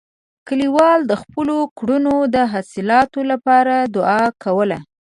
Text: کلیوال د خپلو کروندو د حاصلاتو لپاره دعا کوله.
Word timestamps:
کلیوال 0.47 0.99
د 1.07 1.13
خپلو 1.21 1.55
کروندو 1.77 2.17
د 2.35 2.37
حاصلاتو 2.53 3.19
لپاره 3.31 3.73
دعا 3.95 4.23
کوله. 4.43 4.79